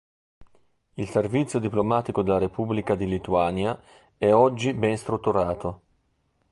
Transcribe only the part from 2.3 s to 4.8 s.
Repubblica di Lituania è oggi